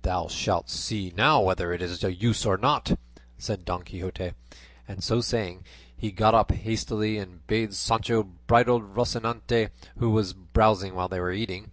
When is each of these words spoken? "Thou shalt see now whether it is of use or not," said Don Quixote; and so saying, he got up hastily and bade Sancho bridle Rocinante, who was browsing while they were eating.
"Thou 0.00 0.28
shalt 0.28 0.70
see 0.70 1.12
now 1.14 1.42
whether 1.42 1.74
it 1.74 1.82
is 1.82 2.02
of 2.02 2.22
use 2.22 2.46
or 2.46 2.56
not," 2.56 2.98
said 3.36 3.66
Don 3.66 3.82
Quixote; 3.82 4.32
and 4.88 5.04
so 5.04 5.20
saying, 5.20 5.62
he 5.94 6.10
got 6.10 6.34
up 6.34 6.50
hastily 6.52 7.18
and 7.18 7.46
bade 7.46 7.74
Sancho 7.74 8.22
bridle 8.46 8.80
Rocinante, 8.80 9.68
who 9.98 10.08
was 10.08 10.32
browsing 10.32 10.94
while 10.94 11.08
they 11.10 11.20
were 11.20 11.32
eating. 11.32 11.70